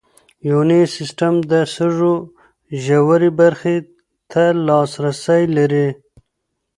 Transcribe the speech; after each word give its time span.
یوني 0.49 0.81
سیسټم 0.95 1.33
د 1.51 1.53
سږو 1.73 2.15
ژورې 2.83 3.29
برخې 3.39 3.75
ته 4.31 4.43
لاسرسی 4.67 5.43
لري. 5.57 5.87